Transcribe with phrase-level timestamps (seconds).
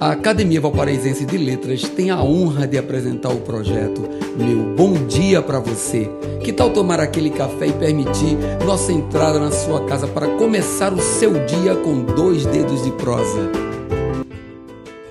[0.00, 5.42] A Academia Valparaísense de Letras tem a honra de apresentar o projeto Meu Bom Dia
[5.42, 6.08] para Você.
[6.40, 11.00] Que tal tomar aquele café e permitir nossa entrada na sua casa para começar o
[11.00, 13.50] seu dia com dois dedos de prosa?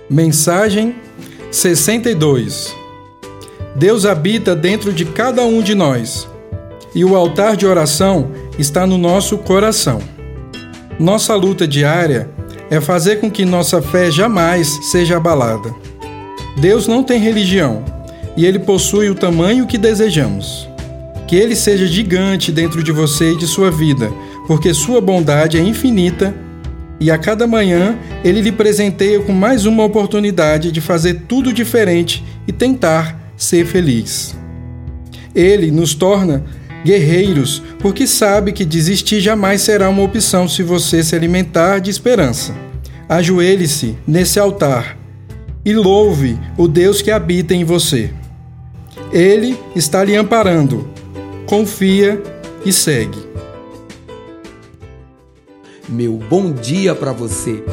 [0.09, 0.95] Mensagem
[1.51, 2.73] 62
[3.75, 6.29] Deus habita dentro de cada um de nós
[6.95, 9.99] e o altar de oração está no nosso coração.
[10.97, 12.29] Nossa luta diária
[12.70, 15.73] é fazer com que nossa fé jamais seja abalada.
[16.59, 17.84] Deus não tem religião
[18.35, 20.67] e ele possui o tamanho que desejamos.
[21.27, 24.12] Que ele seja gigante dentro de você e de sua vida,
[24.48, 26.34] porque sua bondade é infinita
[26.99, 32.23] e a cada manhã ele lhe presenteia com mais uma oportunidade de fazer tudo diferente
[32.48, 34.35] e tentar ser feliz.
[35.35, 36.43] Ele nos torna
[36.84, 42.55] guerreiros, porque sabe que desistir jamais será uma opção se você se alimentar de esperança.
[43.09, 44.98] Ajoelhe-se nesse altar
[45.63, 48.12] e louve o Deus que habita em você.
[49.12, 50.90] Ele está lhe amparando.
[51.46, 52.21] Confia
[52.66, 53.20] e segue.
[55.88, 57.63] Meu bom dia para você